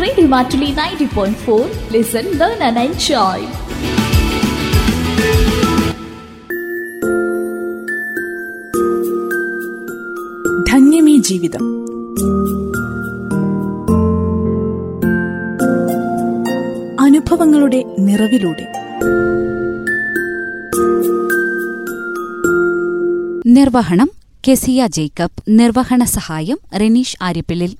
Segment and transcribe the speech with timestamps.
[0.00, 3.46] Radio Mattoli ninety point four listen learn and enjoy
[10.72, 11.64] ധന്യമീ ജീവിതം.
[17.00, 18.66] അനുഭവങ്ങളുടെ നിറവിലൂടെ.
[23.46, 24.10] നിർവഹണം
[24.48, 27.72] കെസിയ ജേക്കബ് നിർവഹണ സഹായം റെനീഷ് ആര്യപ്പിള്ളിൽ.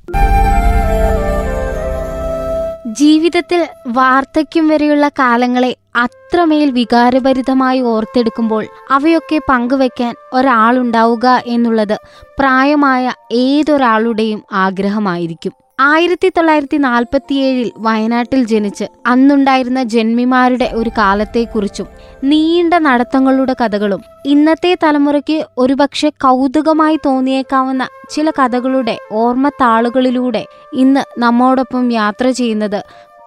[2.92, 11.96] ജീവിതത്തിൽ വാർദ്ധക്യം വരെയുള്ള കാലങ്ങളെ അത്രമേൽ വികാരഭരിതമായി ഓർത്തെടുക്കുമ്പോൾ അവയൊക്കെ പങ്കുവെക്കാൻ ഒരാളുണ്ടാവുക എന്നുള്ളത്
[12.38, 15.52] പ്രായമായ ഏതൊരാളുടെയും ആഗ്രഹമായിരിക്കും.
[15.82, 21.86] ആയിരത്തി തൊള്ളായിരത്തി നാൽപ്പത്തിയേഴിൽ വയനാട്ടിൽ ജനിച്ച് അന്നുണ്ടായിരുന്ന ജന്മിമാരുടെ ഒരു കാലത്തെക്കുറിച്ചും
[22.24, 32.84] നീണ്ട നടത്തങ്ങളുടെ കഥകളും ഇന്നത്തെ തലമുറയ്ക്ക് ഒരുപക്ഷെ കൗതുകമായി തോന്നിയേക്കാവുന്ന ചില കഥകളുടെ ഓർമ്മത്താളുകളിലൂടെ ഇന്ന് നമ്മോടൊപ്പം യാത്ര ചെയ്യുന്നത്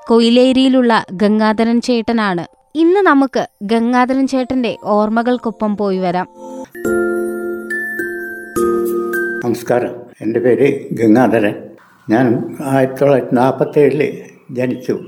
[0.08, 2.45] കൊയിലേരിയിലുള്ള ഗംഗാധരൻ ചേട്ടനാണ്.
[2.76, 6.28] ഇന്ന് നമുക്ക് ഗംഗാധരൻ ചേട്ടന്റെ ഓർമ്മകൾക്കൊപ്പം പോയി വരാം.
[9.45, 9.95] നമസ്കാരം.
[10.22, 11.56] എന്റെ പേര് ഗംഗാധരൻ.
[12.09, 15.00] ഞാൻ ആയിരത്തി തൊള്ളായിരത്തി നാൽപ്പത്തേഴിൽ ജനിച്ചു.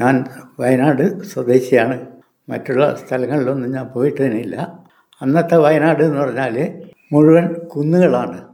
[0.00, 0.24] ഞാൻ
[0.60, 2.06] വയനാട് സ്വദേശിയാണ്.
[2.48, 4.84] മറ്റുള്ള സ്ഥലങ്ങളിലൊന്നും ഞാൻ പോയിട്ട് തന്നെയില്ല
[5.22, 8.48] അന്നത്തെ വയനാട് എന്ന് പറഞ്ഞാൽ മുഴുവൻ കുന്നുകളാണ്.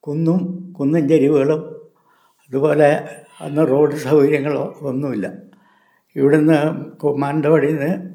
[0.00, 1.60] കുന്നും കുന്നും ചെരിവുകളും
[2.48, 3.08] അതുപോലെ
[3.40, 5.32] അന്ന് റോഡ് സൗകര്യങ്ങളോ ഒന്നുമില്ല.
[6.16, 6.58] ഇവിടുന്ന്
[7.06, 8.14] മാനന്തവാടിയിൽ നിന്ന്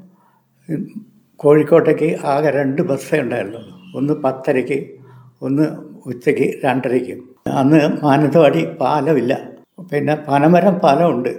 [1.35, 3.79] കോഴിക്കോട്ടേക്ക് ആകെ രണ്ട് ബസ്സേ ഉണ്ടായിരുന്നുള്ളൂ.
[3.95, 4.99] ഒന്ന് പത്തരയ്ക്ക്
[5.41, 5.63] ഒന്ന്
[6.05, 7.28] ഉച്ചയ്ക്ക് രണ്ടരയ്ക്കും.
[7.59, 9.33] അന്ന് മാനന്തവാടി പാലമില്ല.
[9.91, 11.29] പിന്നെ പനമരം പാലമുണ്ട്.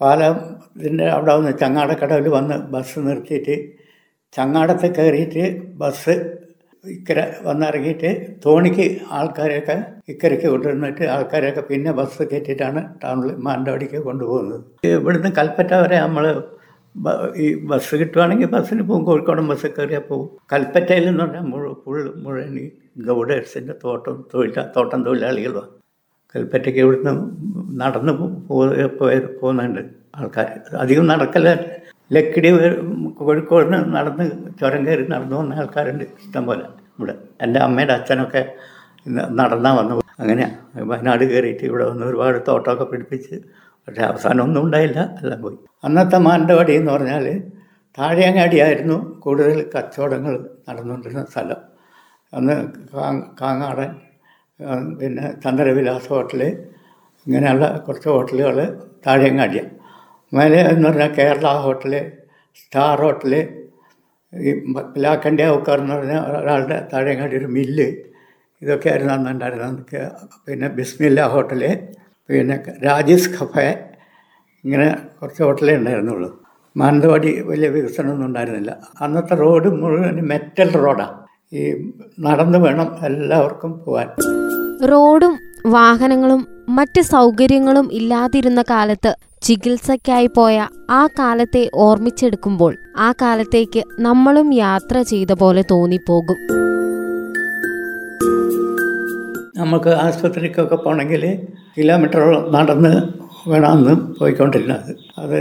[0.00, 0.34] പാലം
[0.76, 3.56] ഇതിന്റെ അവിടെ വന്ന് ചങ്ങാടക്കടവിൽ വന്ന് ബസ് നിർത്തിയിട്ട്
[4.34, 5.44] ചങ്ങാടത്ത് കയറിയിട്ട്
[5.80, 6.14] ബസ്
[6.84, 8.10] ഇക്കര വന്നിറങ്ങിയിട്ട്
[8.44, 9.76] തോണിക്ക് ആൾക്കാരെയൊക്കെ
[10.08, 14.64] ഇക്കരയ്ക്ക് കൊണ്ടുവന്നിട്ട് ആൾക്കാരെയൊക്കെ പിന്നെ ബസ് കയറ്റിയിട്ടാണ് ടൗണിൽ മാനന്തവാടിക്ക് കൊണ്ടുപോകുന്നത്.
[14.84, 16.26] ഇവിടുന്ന് കൽപ്പറ്റ വരെ നമ്മൾ
[17.42, 20.28] ഈ ബസ് കിട്ടുവാണെങ്കിൽ ബസ്സിന് പോകും കോഴിക്കോടൻ ബസ് കയറിയാൽ പോകും.
[20.52, 22.66] കൽപ്പറ്റയിൽ എന്ന് പറഞ്ഞാൽ മുഴുവൻ ഫുൾ മുഴുവൻ ഈ
[23.08, 25.70] ഗൗഡേഴ്സിന്റെ തോട്ടം തൊഴിലാ തോട്ടം തൊഴിലാളികളാണ്
[26.34, 27.12] കൽപ്പറ്റയ്ക്ക് ഇവിടുന്ന്
[27.82, 28.12] നടന്ന്
[29.40, 29.82] പോകുന്നുണ്ട്
[30.20, 30.46] ആൾക്കാർ.
[30.84, 31.50] അധികം നടക്കല്ല.
[32.14, 32.48] ലക്കിടി
[33.18, 34.24] കോഴിക്കോട് നടന്ന്
[34.60, 36.64] ചുരം കയറി നടന്നു വന്ന ആൾക്കാരുണ്ട് ഇഷ്ടം പോലെ
[36.98, 37.14] ഇവിടെ.
[37.44, 38.42] എന്റെ അമ്മയുടെ അച്ഛനൊക്കെ
[39.40, 39.94] നടന്നാൽ വന്നു.
[40.22, 40.56] അങ്ങനെയാണ്
[40.90, 43.36] വയനാട് കയറിയിട്ട് ഇവിടെ വന്ന് ഒരുപാട് തോട്ടമൊക്കെ പിടിപ്പിച്ച്
[43.88, 45.56] പക്ഷേ അവസാനം ഒന്നും ഉണ്ടായില്ല എല്ലാം പോയി.
[45.84, 47.24] അന്നത്തെ മാനന്തവാടി എന്ന് പറഞ്ഞാൽ
[47.98, 50.34] താഴെയങ്ങാടിയായിരുന്നു കൂടുതൽ കച്ചവടങ്ങൾ
[50.68, 51.60] നടന്നുകൊണ്ടിരുന്ന സ്ഥലം.
[52.32, 52.54] അന്ന്
[53.40, 53.90] കാങ്ങാടൻ
[55.00, 56.42] പിന്നെ ചന്ദ്രവിലാസ് ഹോട്ടൽ
[57.26, 58.58] ഇങ്ങനെയുള്ള കുറച്ച് ഹോട്ടലുകൾ
[59.06, 59.72] താഴെയങ്ങാടിയാണ്
[60.32, 61.94] മേലെ എന്ന് പറഞ്ഞാൽ കേരള ഹോട്ടൽ
[62.56, 63.34] സ്റ്റാർ ഹോട്ടൽ
[64.32, 64.52] ഈ
[64.94, 67.88] പിലാക്കന്റെ ഔക്കാർ എന്ന് പറഞ്ഞ ഒരാളുടെ താഴെങ്ങാടി ഒരു മില്ല്
[68.62, 69.82] ഇതൊക്കെ ആയിരുന്നു അന്ന് ഉണ്ടായിരുന്നത്
[70.46, 71.62] പിന്നെ ബിസ്മില്ല ഹോട്ടൽ
[72.28, 73.66] പിന്നെ രാജേഷ് കഫേ
[74.64, 74.88] ഇങ്ങനെ
[75.20, 76.28] കുറച്ച് ഹോട്ടലേ ഉണ്ടായിരുന്നുള്ളൂ.
[76.76, 78.76] മാനന്തവാടി വലിയ വികസനമൊന്നും ഉണ്ടായിരുന്നില്ല.
[79.00, 81.18] അന്നത്തെ റോഡ് മുഴുവൻ മെറ്റൽ റോഡാണ്
[81.52, 81.62] ഈ
[82.20, 84.08] നടന്നു വേണം എല്ലാവർക്കും പോകാൻ
[84.90, 85.34] റോഡും
[85.66, 95.32] വാഹനങ്ങളും മറ്റ് സൗകര്യങ്ങളും ഇല്ലാതിരുന്ന കാലത്ത് ചികിത്സയ്ക്കായി പോയ ആ കാലത്തെ ഓർമ്മിച്ചെടുക്കുമ്പോൾ ആ കാലത്തേക്ക് നമ്മളും യാത്ര ചെയ്ത
[95.32, 96.38] പോലെ തോന്നിപ്പോകും.
[99.62, 101.24] നമുക്ക് ആശുപത്രിക്കൊക്കെ പോകണമെങ്കിൽ
[101.76, 102.92] കിലോമീറ്ററോളം നടന്ന്
[103.52, 104.90] വേണം പോയിക്കൊണ്ടിരുന്നത്.
[105.22, 105.38] അത്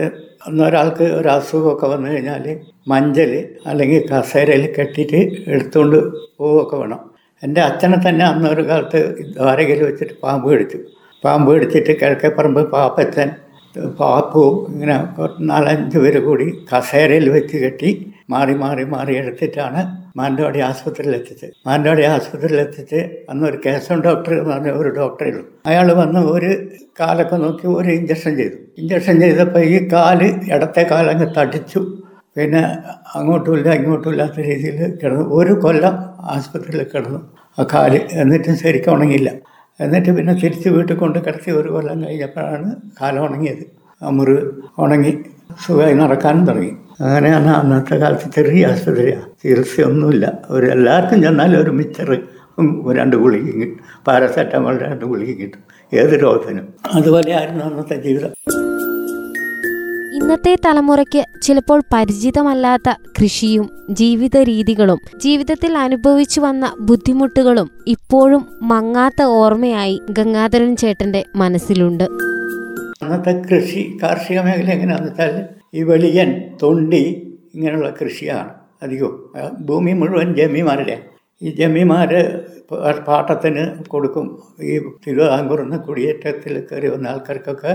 [0.47, 2.45] അന്ന് ഒരാൾക്ക് ഒരു അസുഖമൊക്കെ വന്നു കഴിഞ്ഞാൽ
[2.91, 3.31] മഞ്ചൽ
[3.69, 5.19] അല്ലെങ്കിൽ കസേരയിൽ കെട്ടിയിട്ട്
[5.53, 5.97] എടുത്തുകൊണ്ട്
[6.37, 7.01] പോവുകയൊക്കെ വേണം.
[7.43, 8.99] എന്റെ അച്ഛനെ തന്നെ അന്നൊരു കാലത്ത്
[9.35, 10.79] ദ്വാരകയിൽ വെച്ചിട്ട് പാമ്പ് കടിച്ചു.
[11.23, 13.29] പാമ്പ് കടിച്ചിട്ട് കിഴക്കേപ്പറമ്പ് പാപ്പച്ചൻ
[13.99, 14.95] പാപ്പു ഇങ്ങനെ
[15.51, 17.91] നാലഞ്ച് പേര് കൂടി കസേരയിൽ വെച്ച് കെട്ടി
[18.33, 19.81] മാറി മാറി മാറി എടുത്തിട്ടാണ്
[20.19, 22.99] മാനന്തവാടി ആശുപത്രിയിൽ എത്തിച്ചത് മാനന്തവാടി ആശുപത്രിയിൽ എത്തിച്ച്
[23.31, 25.43] അന്ന് ഒരു കേശവൻ ഡോക്ടർ എന്ന് പറഞ്ഞ ഒരു ഡോക്ടറേ ഉള്ളൂ.
[25.69, 26.51] അയാൾ വന്ന് ഒരു
[26.99, 28.57] കാലൊക്കെ നോക്കി ഒരു ഇഞ്ചക്ഷൻ ചെയ്തു.
[28.81, 30.21] ഇഞ്ചക്ഷൻ ചെയ്തപ്പോൾ ഈ കാൽ
[30.55, 31.81] ഇടത്തെ കാലങ്ങ് തടിച്ചു.
[32.37, 32.61] പിന്നെ
[33.17, 35.23] അങ്ങോട്ടുമില്ല ഇങ്ങോട്ടും ഇല്ലാത്ത രീതിയിൽ കിടന്നു.
[35.39, 35.95] ഒരു കൊല്ലം
[36.33, 37.19] ആശുപത്രിയിൽ കിടന്നു.
[37.59, 39.31] ആ കാൽ എന്നിട്ടും ശരിക്കും ഉണങ്ങിയില്ല.
[39.79, 42.69] എന്നിട്ട് പിന്നെ തിരിച്ച് വീട്ടിൽ കൊണ്ട് കിടത്തി ഒരു കൊല്ലം കഴിഞ്ഞപ്പോഴാണ്
[43.01, 43.63] കാലം ഉണങ്ങിയത്.
[44.01, 44.43] ആ മുറിവ്
[44.83, 45.11] ഉണങ്ങി
[45.63, 46.71] സുഖമായി നടക്കാനും തുടങ്ങി.
[47.01, 50.39] അങ്ങനെയാണ് അന്നത്തെ കാലത്ത് ചെറിയ ആശുപത്രിയാണ് ചികിത്സയൊന്നുമില്ല.
[50.49, 52.21] ഒരു എല്ലാവർക്കും ചെന്നാലും ഒരു മിച്ചർ
[52.97, 53.79] രണ്ട് ഗുളികയും കിട്ടും.
[54.07, 55.61] പാരസെറ്റമോൾ രണ്ട് ഗുളികയും കിട്ടും.
[55.93, 56.67] ഏത് രോഗത്തിനും.
[56.93, 58.29] അതുപോലെയായിരുന്നു അന്നത്തെ ജീവിതം.
[60.13, 62.89] ഇന്നത്തെ തലമുറയ്ക്ക് ചിലപ്പോൾ പരിചിതമല്ലാത്ത
[63.21, 72.03] കൃഷിയും ജീവിത രീതികളും ജീവിതത്തിൽ അനുഭവിച്ചു വന്ന ബുദ്ധിമുട്ടുകളും ഇപ്പോഴും മങ്ങാത്ത ഓർമ്മയായി ഗംഗാധരൻ ചേട്ടന്റെ മനസ്സിലുണ്ട്.
[73.03, 76.29] അന്നത്തെ കൃഷി കാർഷിക മേഖല എങ്ങനെയാണെന്ന് വെച്ചാൽ ഈ വെളിയൻ
[76.61, 77.03] തൊണ്ടി
[77.55, 78.51] ഇങ്ങനെയുള്ള കൃഷിയാണ്
[78.83, 79.15] അധികവും.
[79.67, 80.95] ഭൂമി മുഴുവൻ ജമിമാരുടെ
[81.41, 82.11] ഈ ജമിമാർ
[83.07, 83.63] പാട്ടത്തിന്
[83.93, 84.25] കൊടുക്കും.
[84.69, 84.73] ഈ
[85.05, 87.73] തിരുവിതാംകൂറിൽ നിന്ന് കുടിയേറ്റത്തിൽ കയറി വന്ന ആൾക്കാർക്കൊക്കെ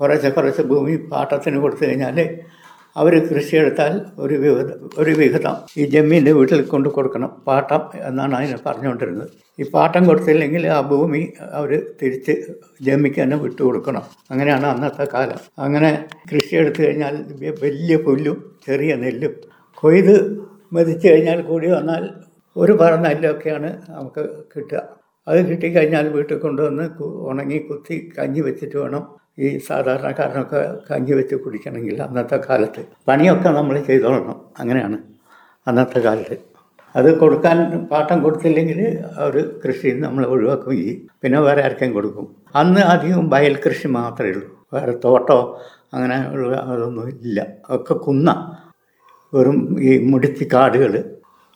[0.00, 2.18] കുറച്ച് കുറച്ച് ഭൂമി പാട്ടത്തിന് കൊടുത്തു കഴിഞ്ഞാൽ
[2.96, 5.56] അവർ കൃഷിയെടുത്താൽ ഒരു വിഹിതം ഒരു വിഹിതം.
[5.78, 9.28] ഈ ജമ്മീന്റെ വീട്ടിൽ കൊണ്ട് കൊടുക്കണം പാട്ടം എന്നാണ് അതിനെ പറഞ്ഞുകൊണ്ടിരുന്നത്.
[9.58, 12.32] ഈ പാട്ടം കൊടുത്തില്ലെങ്കിൽ ആ ഭൂമി അവർ തിരിച്ച്
[12.82, 14.02] ജമ്മിക്ക് തന്നെ വിട്ടു കൊടുക്കണം.
[14.30, 15.40] അങ്ങനെയാണ് അന്നത്തെ കാലം.
[15.58, 17.16] അങ്ങനെ കൃഷി എടുത്തു കഴിഞ്ഞാൽ
[17.62, 19.34] വലിയ പുല്ലും ചെറിയ നെല്ലും.
[19.74, 20.16] കൊയ്ത്
[20.72, 22.10] മതിച്ചു കഴിഞ്ഞാൽ കൂടി വന്നാൽ
[22.56, 24.22] ഒരു പറ നെല്ലൊക്കെയാണ് നമുക്ക്
[24.56, 24.82] കിട്ടുക.
[25.28, 30.60] അത് കിട്ടിക്കഴിഞ്ഞാൽ വീട്ടിൽ കൊണ്ടുവന്ന് ഉണങ്ങി കുത്തി കഞ്ഞി വെച്ചിട്ട് വേണം ഈ സാധാരണക്കാരനൊക്കെ
[30.90, 34.38] കഞ്ഞി വെച്ച് കുടിക്കണമെങ്കിൽ അന്നത്തെ കാലത്ത് പണിയൊക്കെ നമ്മൾ ചെയ്തോളണം.
[34.58, 34.98] അങ്ങനെയാണ്
[35.66, 36.36] അന്നത്തെ കാലത്ത്.
[36.94, 38.80] അത് കൊടുക്കാൻ പാട്ടം കൊടുത്തില്ലെങ്കിൽ
[39.24, 39.34] അവർ
[39.64, 41.08] കൃഷി നമ്മൾ ഒഴിവാക്കും ചെയ്യും.
[41.22, 42.26] പിന്നെ വേറെ ആർക്കും കൊടുക്കും.
[42.54, 44.48] അന്ന് അധികം വയൽ കൃഷി മാത്രമേ ഉള്ളൂ.
[44.74, 45.38] വേറെ തോട്ടോ
[45.94, 47.46] അങ്ങനെ ഉള്ള അതൊന്നും ഇല്ല.
[47.68, 48.30] ഒക്കെ കുന്ന
[49.34, 50.92] വെറും ഈ മുടിച്ച് കാടുകൾ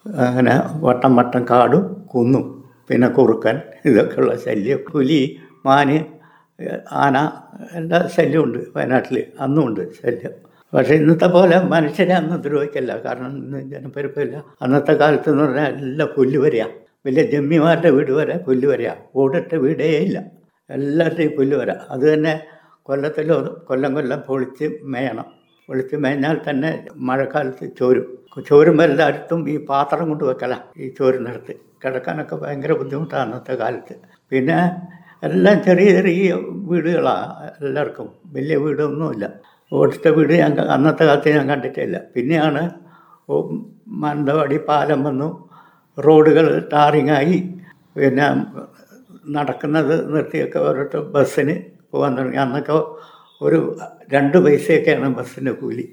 [0.06, 0.54] അങ്ങനെ
[0.86, 1.84] വട്ടം വട്ടം കാടും
[2.14, 2.44] കുന്നും.
[2.88, 4.80] പിന്നെ കുറുക്കൻ ഇതൊക്കെയുള്ള ശല്യം.
[4.92, 5.20] പുലി
[5.66, 5.98] മാന്
[7.02, 7.16] ആന
[7.74, 10.34] എല്ലാ ശല്യമുണ്ട് വയനാട്ടിൽ അന്നും ഉണ്ട് ശല്യം.
[10.72, 12.92] പക്ഷേ ഇന്നത്തെ പോലെ മനുഷ്യരെ അന്ന് ദ്രോഹിക്കല്ല.
[13.04, 16.64] കാരണം ഇന്ന് ജനപ്പെരുപ്പില്ല അന്നത്തെ കാലത്ത് എന്ന് പറഞ്ഞാൽ എല്ലാം പുല്ല് വരിക
[17.06, 20.18] വലിയ ജമ്മിമാരുടെ വീട് വരെ പുല്ല് വരിക ഓടിട്ട വീടേ ഇല്ല.
[20.70, 22.34] എല്ലാവരുടെയും പുല്ല് വരാം അത് തന്നെ
[22.82, 23.36] കൊല്ലത്തിലോ
[23.68, 25.26] കൊല്ലം കൊല്ലം പൊളിച്ച് മേയണം.
[25.68, 26.70] പൊളിച്ച് മേഞ്ഞാൽ തന്നെ
[27.08, 28.06] മഴക്കാലത്ത് ചോരും.
[28.48, 31.52] ചോരുമ്പോൾ എല്ലായിടത്തും ഈ പാത്രം കൊണ്ട് വെക്കല ഈ ചോരുന്നിടത്ത്.
[31.84, 33.94] കിടക്കാനൊക്കെ ഭയങ്കര ബുദ്ധിമുട്ടാണ് അന്നത്തെ കാലത്ത്.
[34.32, 34.58] പിന്നെ
[35.28, 36.32] എല്ലാം ചെറിയ ചെറിയ
[36.70, 38.08] വീടുകളാണ് എല്ലാവർക്കും.
[38.26, 39.30] വലിയ വീടൊന്നുമില്ല.
[39.72, 42.00] ഓടിച്ച വീട് ഞാൻ അന്നത്തെ കാലത്ത് ഞാൻ കണ്ടിട്ടില്ല.
[42.14, 42.62] പിന്നെയാണ്
[43.88, 45.28] മാനന്തവാടി പാലം വന്നു.
[46.06, 47.38] റോഡുകൾ ടാറിങ്ങായി.
[47.96, 48.26] പിന്നെ
[49.28, 51.54] നടക്കുന്നത് നിർത്തിയൊക്കെ ഓരോരുത്തർ ബസ്സിന്
[51.92, 52.36] പോകാൻ തുടങ്ങി.
[52.36, 52.72] അന്നൊക്കെ
[53.42, 53.58] ഒരു
[54.14, 55.86] രണ്ട് പൈസയൊക്കെയാണ് ബസ്സിന്റെ കൂലി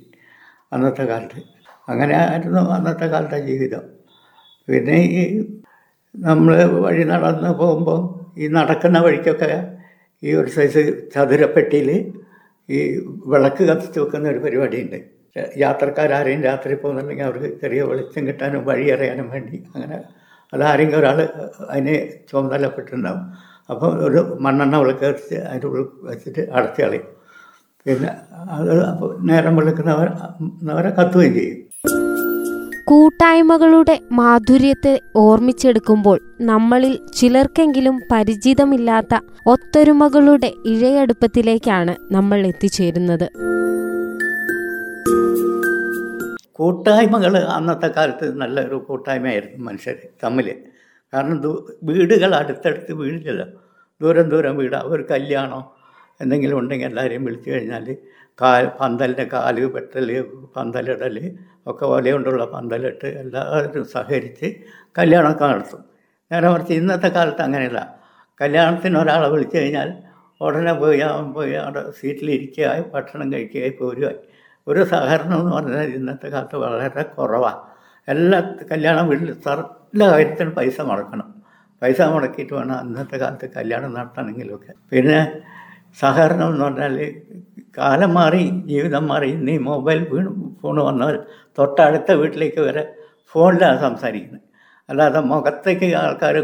[0.73, 1.41] അന്നത്തെ കാലത്ത്.
[1.89, 3.83] അങ്ങനെ ആയിരുന്നു അന്നത്തെ കാലത്തെ ജീവിതം.
[4.67, 5.23] പിന്നെ ഈ
[6.15, 9.51] നമ്മൾ വഴി നടന്ന് പോകുമ്പോൾ ഈ നടക്കുന്ന വഴിക്കൊക്കെ
[10.23, 10.81] ഈ ഒരു സൈസ്
[11.13, 11.89] ചതുരപ്പെട്ടിയിൽ
[12.69, 12.79] ഈ
[13.31, 14.99] വിളക്ക് കത്തിച്ച് വെക്കുന്ന ഒരു പരിപാടിയുണ്ട്.
[15.57, 19.97] യാത്രക്കാരാരെയും രാത്രി പോകുന്നുണ്ടെങ്കിൽ അവർക്ക് ചെറിയ വെളിച്ചം കിട്ടാനും വഴി അറിയാനും വേണ്ടി അങ്ങനെ
[20.53, 21.19] അതാരെങ്കിലും ഒരാൾ
[21.69, 21.95] അതിനെ
[22.31, 23.25] ചുമതലപ്പെട്ടിട്ടുണ്ടാവും.
[23.69, 27.07] അപ്പോൾ ഒരു മണ്ണെണ്ണ വിളക്ക് കത്തിച്ച് അതിന്റെ ഉള്ളിൽ വെച്ചിട്ട് അടച്ചു കളയും.
[27.85, 28.09] പിന്നെ
[28.57, 30.09] അത് അപ്പോൾ നേരം വെളുക്കുന്നവർ
[30.71, 31.59] അവരെ കത്തുകയും ചെയ്യും.
[32.91, 43.29] കൂട്ടായ്മകളുടെ മാധുര്യത്തെ ഓർമ്മിച്ചെടുക്കുമ്പോൾ നമ്മളിൽ ചിലർക്കെങ്കിലും പരിചിതമില്ലാത്ത ഒത്തൊരുമകളുടെ ഇഴയടുപ്പത്തിലേക്കാണ് നമ്മൾ എത്തിച്ചേരുന്നത്.
[46.51, 50.55] കൂട്ടായ്മകൾ അന്നത്തെ കാലത്ത് നല്ലൊരു കൂട്ടായ്മയായിരുന്നു മനുഷ്യർ തമ്മിൽ.
[51.13, 51.41] കാരണം
[51.83, 53.45] വീടുകൾ അടുത്തടുത്ത് വീടില്ലല്ലോ.
[54.01, 54.75] ദൂരം ദൂരം വീട്.
[54.75, 55.63] ഒരു കല്യാണം
[56.21, 57.95] എന്തെങ്കിലും ഉണ്ടെങ്കിൽ എല്ലാവരെയും വിളിച്ചു കഴിഞ്ഞാൽ
[58.41, 58.49] കാ
[58.81, 60.07] പന്തലിന്റെ കാൽ വെട്ടൽ
[60.57, 61.17] പന്തലിടൽ
[61.67, 64.47] ഒക്കെ ഒല കൊണ്ടുള്ള പന്തലിട്ട് എല്ലാവരും സഹകരിച്ച്
[64.97, 65.81] കല്യാണമൊക്കെ നടത്തും.
[66.31, 67.81] നേരെ മറിച്ച് ഇന്നത്തെ കാലത്ത് അങ്ങനെയല്ല.
[68.41, 69.89] കല്യാണത്തിന് ഒരാളെ വിളിച്ചു കഴിഞ്ഞാൽ
[70.41, 74.19] ഉടനെ പോയി അവൻ പോയി അവിടെ സീറ്റിലിരിക്കുകയായി ഭക്ഷണം കഴിക്കുകയായി പോരുകയായി
[74.67, 77.61] ഒരു സഹകരണം എന്ന് പറഞ്ഞാൽ ഇന്നത്തെ കാലത്ത് വളരെ കുറവാണ്
[78.07, 78.39] എല്ലാ
[78.71, 81.27] കല്യാണം വീട്ടിൽ എല്ലാ കാര്യത്തിനും പൈസ മുടക്കണം.
[81.81, 84.73] പൈസ മുടക്കിയിട്ട് വേണം അന്നത്തെ കാലത്ത് കല്യാണം നടത്തണമെങ്കിലൊക്കെ.
[84.91, 85.19] പിന്നെ
[86.01, 86.95] സഹകരണം എന്ന് പറഞ്ഞാൽ
[87.77, 89.29] കാലം മാറി ജീവിതം മാറി.
[89.47, 90.29] നീ മൊബൈൽ വീണ്
[90.61, 91.15] ഫോൺ വന്നാൽ
[91.57, 92.83] തൊട്ടടുത്ത വീട്ടിലേക്ക് വരെ
[93.33, 94.45] ഫോണിലാണ് സംസാരിക്കുന്നത്.
[94.89, 96.35] അല്ലാതെ മുഖത്തേക്ക് ആൾക്കാർ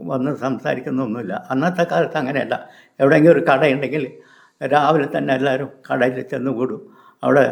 [0.00, 1.34] വന്ന് സംസാരിക്കുന്നൊന്നുമില്ല.
[1.50, 2.54] അന്നത്തെ കാലത്ത് അങ്ങനെയല്ല.
[3.00, 4.04] എവിടെയെങ്കിലും ഒരു കടയുണ്ടെങ്കിൽ
[4.60, 6.80] രാവിലെ തന്നെ എല്ലാവരും കടയിൽ ചെന്ന് കൂടും.
[7.22, 7.44] അവിടെ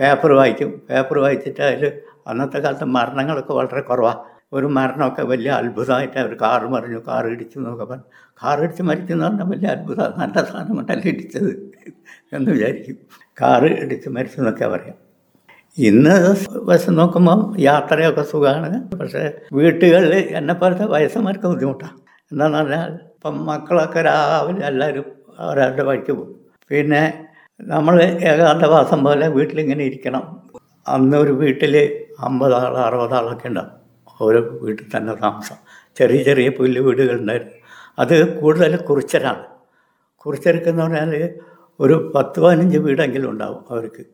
[0.00, 0.70] പേപ്പർ വായിക്കും.
[0.90, 1.84] പേപ്പർ വായിച്ചിട്ട് അതിൽ
[2.26, 7.84] അന്നത്തെ കാലത്ത് മരണങ്ങളൊക്കെ വളരെ കുറവാണ് ഒരു മരണമൊക്കെ വലിയ അത്ഭുതമായിട്ട് അവർ കാറ് മറിഞ്ഞു കാറ് ഇടിച്ചു എന്നൊക്കെ
[7.84, 8.06] പറഞ്ഞു
[8.42, 11.50] കാറ് ഇടിച്ച് മരിച്ചെന്ന് പറഞ്ഞാൽ വലിയ അത്ഭുതം നല്ല സാധനം കൊണ്ടല്ലേ ഇടിച്ചത്
[12.36, 12.96] എന്ന് വിചാരിക്കും.
[13.40, 14.96] കാറ് ഇടിച്ച് മരിച്ചു എന്നൊക്കെ പറയാം.
[15.78, 16.14] ഇന്ന്
[16.70, 19.22] വശം നോക്കുമ്പോൾ യാത്രയൊക്കെ സുഖമാണ് പക്ഷേ
[19.58, 21.96] വീട്ടുകളിൽ എന്നെ പോലത്തെ വയസ്സന്മാർക്ക് ബുദ്ധിമുട്ടാണ്
[22.32, 25.06] എന്താണെന്ന് പറഞ്ഞാൽ ഇപ്പം മക്കളൊക്കെ രാവിലെ എല്ലാവരും
[25.44, 26.30] അവരവരുടെ വഴിക്ക് പോകും.
[26.70, 27.02] പിന്നെ
[27.60, 27.96] നമ്മൾ
[28.30, 30.24] ഏകാന്തവാസം പോലെ വീട്ടിലിങ്ങനെ ഇരിക്കണം.
[30.94, 31.74] അന്നൊരു വീട്ടിൽ
[32.26, 33.72] അമ്പതാൾ അറുപതാളൊക്കെ ഉണ്ടാവും.
[34.20, 35.56] ഓരോ വീട്ടിൽ തന്നെ താമസം.
[35.96, 37.54] ചെറിയ ചെറിയ പുല്ല് വീടുകളുണ്ടായിരുന്നു
[37.98, 39.44] അത് കൂടുതൽ കുറിച്ചരാണ്.
[40.16, 41.34] കുറിച്ചെടുക്കുന്ന പറഞ്ഞാൽ
[41.80, 44.04] ഒരു പത്ത് പതിനഞ്ച് വീടെങ്കിലും ഉണ്ടാവും അവർക്ക്.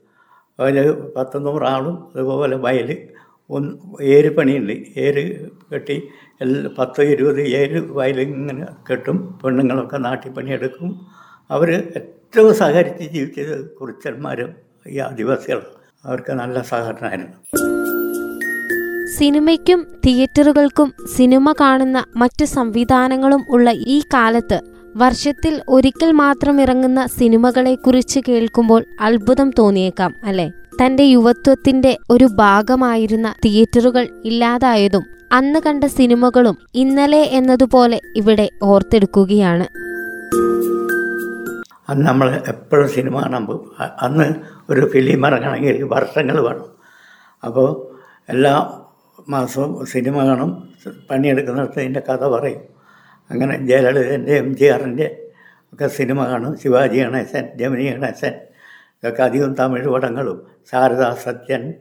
[0.60, 3.08] അതിൽ പത്ത് ആളും അതുപോലെ വയൽ
[3.50, 4.72] ഒന്ന് ഏര് പണിയുണ്ട്.
[4.96, 6.08] ഏര് കെട്ടി
[6.40, 11.06] എല്ലാ പത്ത് ഇരുപത് ഏര് വയൽ ഇങ്ങനെ കെട്ടും പെണ്ണുങ്ങളൊക്കെ നാട്ടിൽ പണിയെടുക്കും.
[11.50, 14.54] അവർ ഏറ്റവും സഹകരിച്ച് ജീവിച്ചത് കുറിച്ചന്മാരും
[14.86, 15.62] ഈ ആദിവാസികളും
[16.04, 18.01] അവർക്ക് നല്ല സഹകരണമായിരുന്നു.
[19.18, 24.60] സിനിമയ്ക്കും തിയേറ്ററുകൾക്കും സിനിമ കാണുന്ന മറ്റു സംവിധാനങ്ങളും ഉള്ള ഈ കാലത്ത്
[24.96, 30.50] വർഷത്തിൽ ഒരിക്കൽ മാത്രം ഇറങ്ങുന്ന സിനിമകളെക്കുറിച്ച് കേൾക്കുമ്പോൾ അത്ഭുതം തോന്നിയേക്കാം അല്ലെ?
[30.84, 39.66] തന്റെ യുവത്വത്തിന്റെ ഒരു ഭാഗമായിരുന്ന തിയേറ്ററുകൾ ഇല്ലാതായതും അന്ന് കണ്ട സിനിമകളും ഇന്നലെ എന്നതുപോലെ ഇവിടെ ഓർത്തെടുക്കുകയാണ്.
[41.88, 43.70] അന്ന് നമ്മൾ എപ്പോഴും സിനിമ കാണാൻ പോകും.
[44.02, 44.34] അന്ന്
[44.70, 46.66] ഒരു ഫിലിം ഇറങ്ങണമെങ്കിൽ വർഷങ്ങൾ വേണം.
[47.44, 47.92] അപ്പോൾ
[48.28, 48.81] എല്ലാ
[49.28, 50.68] മാസവും സിനിമ കാണും
[51.10, 52.60] പണിയെടുക്കുന്നിടത്ത് ഇതിന്റെ കഥ പറയും.
[53.30, 55.30] അങ്ങനെ ജയലളിതന്റെ എം ജി ആറിന്റെ
[55.72, 56.58] ഒക്കെ സിനിമ കാണും.
[56.58, 58.32] ശിവാജി ഗണേശൻ ജമിനി ഗണേശൻ
[58.98, 60.46] ഇതൊക്കെ അധികം തമിഴ് പടങ്ങളും.
[60.70, 61.74] ശാരദാ സത്യൻ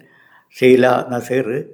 [0.59, 1.73] ഷീല നസീർ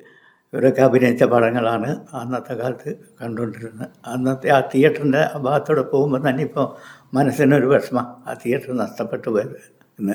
[0.54, 3.90] ഇവരൊക്കെ അഭിനയിച്ച പടങ്ങളാണ് അന്നത്തെ കാലത്ത് കണ്ടുകൊണ്ടിരുന്നത്.
[4.06, 6.76] അന്നത്തെ ആ തിയേറ്ററിന്റെ ഭാഗത്തൂടെ പോകുമ്പോൾ തന്നെ ഇപ്പോൾ
[7.14, 8.08] മനസ്സിനൊരു വിഷമം.
[8.28, 9.62] ആ തിയേറ്റർ നഷ്ടപ്പെട്ടു പോയത്
[10.00, 10.14] ഇന്ന്.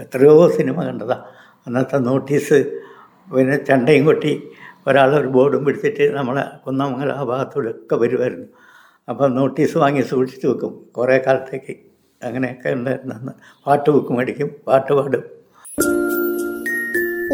[0.00, 1.22] എത്രയോ സിനിമ കണ്ടതാണ്
[1.66, 2.80] അന്നത്തെ നോട്ടീസ്
[3.34, 4.50] പിന്നെ ചണ്ടയും കൊട്ടി
[4.88, 8.46] ഒരാളൊരു ബോർഡും പിടിച്ചിട്ട് നമ്മളെ കുന്നമംഗല ആ ഭാഗത്തൂടെ ഒക്കെ വരുമായിരുന്നു
[9.08, 10.72] അപ്പം നോട്ടീസ് വാങ്ങി സൂക്ഷിച്ച് വെക്കും.
[10.92, 11.72] കുറേ കാലത്തേക്ക്
[12.24, 13.32] അങ്ങനെയൊക്കെ ഉണ്ടായിരുന്നു
[13.66, 15.22] പാട്ട് ബുക്ക് മേടിക്കും പാട്ട് പാടും.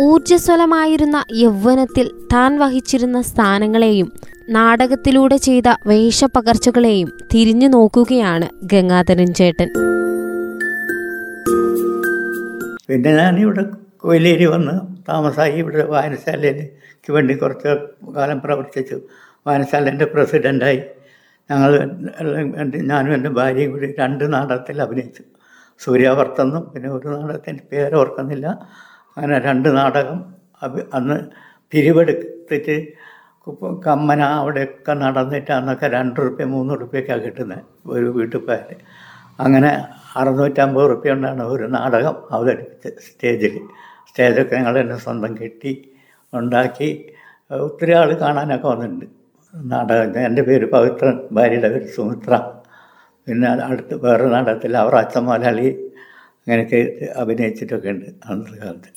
[0.00, 4.12] ഊർജസ്വലമായിരുന്ന യൗവനത്തിൽ താൻ വഹിച്ചിരുന്ന സ്ഥാനങ്ങളെയും
[4.50, 9.69] നാടകത്തിലൂടെ ചെയ്ത വേഷപ്പകർച്ചകളെയും തിരിഞ്ഞു നോക്കുകയാണ് ഗംഗാധരൻ ചേട്ടൻ.
[12.88, 13.64] പിന്നെ ഞാനിവിടെ
[14.05, 14.75] കൊയിലേരി വന്ന്
[15.09, 17.71] താമസമായി ഇവിടെ വായനശാലയിലേക്ക് വേണ്ടി കുറച്ച്
[18.17, 18.97] കാലം പ്രവർത്തിച്ചു.
[19.47, 20.81] വായനശാലേന്റെ പ്രസിഡന്റായി
[21.50, 21.73] ഞങ്ങൾ
[22.90, 25.23] ഞാനും എന്റെ ഭാര്യയും കൂടി രണ്ട് നാടകത്തിൽ അഭിനയിച്ചു.
[25.81, 28.47] സൂര്യാവർത്തെന്നും പിന്നെ ഒരു നാടകത്തിന്റെ പേര് ഓർക്കുന്നില്ല
[29.17, 30.19] അങ്ങനെ രണ്ട് നാടകം
[30.93, 31.17] അന്ന്
[31.73, 32.76] പിരിവെടുത്തിട്ട്
[33.87, 38.75] കമ്മന അവിടെയൊക്കെ നടന്നിട്ട് അന്നൊക്കെ രണ്ട് റുപ്യ മൂന്ന് റുപ്യൊക്കെയാണ് കിട്ടുന്നത് ഒരു വീട്ടിൽ പോയാൽ
[39.38, 39.71] അങ്ങനെ
[40.19, 43.55] അറുന്നൂറ്റമ്പത് റുപ്യ കൊണ്ടാണ് ഒരു നാടകം അവതരിപ്പിച്ചത് സ്റ്റേജിൽ.
[44.09, 45.73] സ്റ്റേജൊക്കെ ഞങ്ങൾ തന്നെ സ്വന്തം കെട്ടി
[46.33, 46.91] ഉണ്ടാക്കി.
[47.51, 49.07] ഒത്തിരി ആൾ കാണാനൊക്കെ വന്നിട്ടുണ്ട്.
[49.55, 50.19] നാടകം.
[50.21, 52.33] എന്റെ പേര് പവിത്രൻ ഭാര്യയുടെ പേര് സുമിത്ര.
[53.27, 55.69] പിന്നെ അടുത്ത് വേറെ നാടകത്തിൽ അവർ അച്ഛൻ മലയാളി
[56.43, 56.81] അങ്ങനെയൊക്കെ
[57.17, 58.91] അഭിനയിച്ചിട്ടൊക്കെ ഉണ്ട് അന്നത്തെ കാലത്ത്.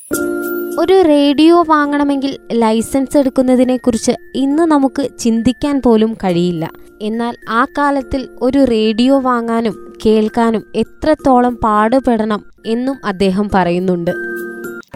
[0.80, 6.70] ഒരു റേഡിയോ വാങ്ങണമെങ്കിൽ ലൈസൻസ് എടുക്കുന്നതിനെക്കുറിച്ച് ഇന്ന് നമുക്ക് ചിന്തിക്കാൻ പോലും കഴിയില്ല.
[7.02, 14.12] എന്നാൽ ആ കാലത്തിൽ ഒരു റേഡിയോ വാങ്ങാനും കേൾക്കാനും എത്രത്തോളം പാടുപെടണം എന്നും അദ്ദേഹം പറയുന്നുണ്ട്.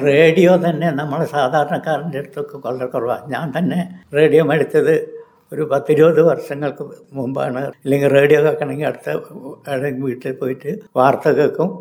[0.04, 3.82] റേഡിയോ തന്നെ നമ്മൾ സാധാരണക്കാരന്റെ അടുത്തൊക്കെ വളരെ കുറവാണ് ഞാൻ തന്നെ
[4.14, 4.94] റേഡിയോ മേടിച്ചത്
[5.54, 7.60] ഒരു പത്തിരുപത് വർഷങ്ങൾക്ക് മുമ്പാണ്.
[7.60, 9.10] അല്ലെങ്കിൽ റേഡിയോ കേൾക്കണമെങ്കിൽ അടുത്ത
[10.06, 11.72] വീട്ടിൽ പോയിട്ട് വാർത്ത കേൾക്കും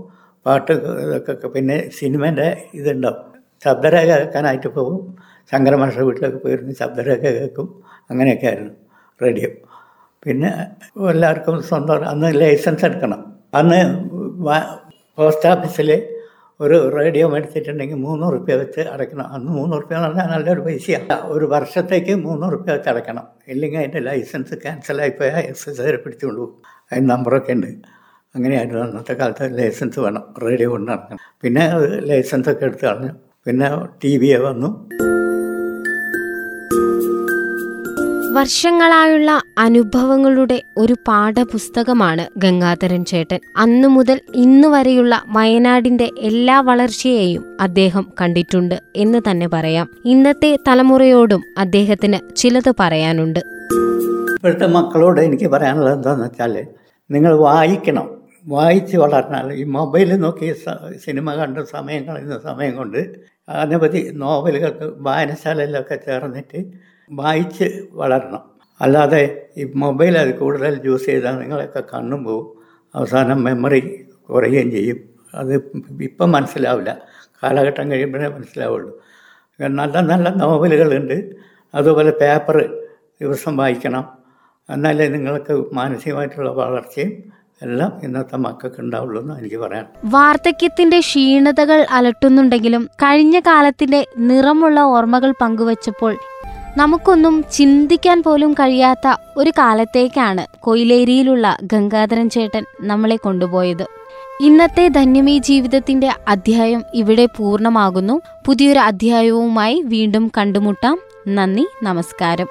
[0.46, 3.33] പാട്ട് ഇതൊക്കെ പിന്നെ സിനിമേന്റെ ഇതുണ്ടാവും.
[3.64, 5.16] ശബ്ദരേഖ കേൾക്കാനായിട്ട് പോകും.
[5.52, 7.82] ശങ്കരമാഷ വീട്ടിലൊക്കെ പോയിരുന്നു ശബ്ദരേഖ കേൾക്കും.
[8.10, 8.72] അങ്ങനെയൊക്കെ ആയിരുന്നു
[9.22, 9.48] റേഡിയോ.
[10.22, 10.66] പിന്നെ
[11.10, 13.34] എല്ലാവർക്കും സ്വന്തം അന്ന് ലൈസൻസ് എടുക്കണം.
[13.54, 14.08] അന്ന്
[15.16, 16.08] പോസ്റ്റ് ഓഫീസിൽ
[16.60, 19.26] ഒരു റേഡിയോ മേടിച്ചിട്ടുണ്ടെങ്കിൽ മൂന്ന് റുപ്യ വെച്ച് അടയ്ക്കണം.
[19.26, 23.26] അന്ന് മൂന്ന് റുപ്യ എന്ന് പറഞ്ഞാൽ നല്ലൊരു പൈസയാണ് ഒരു വർഷത്തേക്ക് മൂന്ന് റുപ്യ വെച്ച് അടയ്ക്കണം.
[23.48, 26.86] ഇല്ലെങ്കിൽ അതിന്റെ ലൈസൻസ് ക്യാൻസലായിപ്പോയാൽ എക്സസൈസ് പിടിച്ചുകൊണ്ട് പോകും.
[26.92, 27.66] അതിന് നമ്പറൊക്കെ ഉണ്ട്.
[28.34, 30.34] അങ്ങനെയായിരുന്നു അന്നത്തെ കാലത്ത് ലൈസൻസ് വേണം.
[30.42, 33.12] റേഡിയോ കൊണ്ട് നടക്കണം പിന്നെ ലൈസൻസ് ഒക്കെ എടുത്ത് കളഞ്ഞു.
[33.46, 33.68] പിന്നെ
[34.04, 34.68] ടി വി വന്നു.
[38.36, 43.40] വർഷങ്ങളായുള്ള അനുഭവങ്ങളുടെ ഒരു പാഠപുസ്തകമാണ് ഗംഗാധരൻ ചേട്ടൻ.
[43.56, 49.88] അന്നു മുതൽ ഇന്നു വരെയുള്ള വയനാടിന്റെ എല്ലാ വളർച്ചയെയും അദ്ദേഹം കണ്ടിട്ടുണ്ട് എന്ന് തന്നെ പറയാം.
[50.04, 53.38] ഇന്നത്തെ തലമുറയോടും അദ്ദേഹത്തിന് ചിലത് പറയാനുണ്ട്.
[54.34, 56.66] ഇപ്പോഴത്തെ മക്കളോട് എനിക്ക് പറയാനുള്ളത് എന്താണെന്ന് വെച്ചാൽ
[57.10, 58.24] നിങ്ങൾ വായിക്കണം.
[58.46, 60.52] വായിച്ച് വളർന്നാൽ ഈ മൊബൈൽ നോക്കി
[61.04, 62.98] സിനിമ കണ്ട സമയം കളയുന്ന സമയം കൊണ്ട്
[63.48, 66.64] അനവധി നോവലുകൾക്ക് വായനശാലയിലൊക്കെ ചേർന്നിട്ട്
[67.10, 68.42] വായിച്ച് വളരണം
[68.80, 72.46] അല്ലാതെ ഈ മൊബൈൽ അത് കൂടുതൽ യൂസ് ചെയ്താൽ നിങ്ങളൊക്കെ കണ്ണും പോവും.
[72.94, 73.80] അവസാനം മെമ്മറി
[74.30, 74.98] കുറയുകയും ചെയ്യും.
[75.34, 75.52] അത്
[76.02, 76.90] ഇപ്പം മനസ്സിലാവില്ല.
[77.42, 78.90] കാലഘട്ടം കഴിയുമ്പോഴേ മനസ്സിലാവുള്ളൂ.
[79.60, 81.16] നല്ല നല്ല നോവലുകളുണ്ട്.
[81.74, 82.56] അതുപോലെ പേപ്പർ
[83.20, 84.04] ദിവസം വായിക്കണം.
[84.70, 87.12] എന്നാലേ നിങ്ങൾക്ക് മാനസികമായിട്ടുള്ള വളർച്ചയും
[87.62, 96.16] എല്ലാം ഇന്നത്തെ മക്കൾക്ക് ഉണ്ടാവുള്ളൂ എന്ന് എനിക്ക് പറയാം വാർദ്ധക്യത്തിന്റെ ക്ഷീണതകൾ അലട്ടുന്നുണ്ടെങ്കിലും കഴിഞ്ഞ കാലത്തിന്റെ നിറമുള്ള ഓർമ്മകൾ പങ്കുവച്ചപ്പോൾ
[96.76, 103.86] നമുക്കൊന്നും ചിന്തിക്കാൻ പോലും കഴിയാത്ത ഒരു കാലത്തേക്കാണ് കൊയിലേരിയിലുള്ള ഗംഗാധരൻ ചേട്ടൻ നമ്മളെ കൊണ്ടുപോയത്.
[104.40, 108.20] ഇന്നത്തെ ധന്യമീ ജീവിതത്തിന്റെ അധ്യായം ഇവിടെ പൂർണമാകുന്നു.
[108.46, 110.98] പുതിയൊരു അധ്യായവുമായി വീണ്ടും കണ്ടുമുട്ടാം.
[111.28, 112.46] നന്ദി നമസ്കാരം.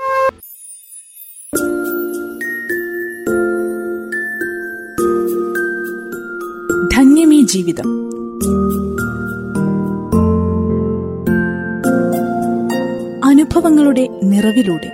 [7.53, 7.87] ജീവിതം
[13.29, 14.89] അനുഭവങ്ങളുടെ നിറവിലൂടെ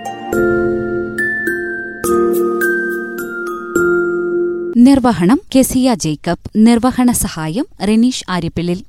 [4.86, 8.80] നിർവഹണം കെസിയ ജേക്കബ് നിർവഹണ സഹായം Renish ആര്യപ്പിളിൽ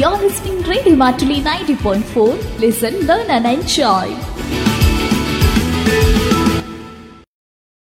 [0.00, 2.26] You're listening Radio Matuli 90.4.
[2.60, 4.08] Listen, learn and enjoy.